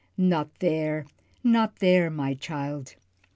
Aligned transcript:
Not 0.17 0.49
there, 0.57 1.05
not 1.43 1.75
there, 1.75 2.09
my 2.09 2.33
child! 2.33 2.95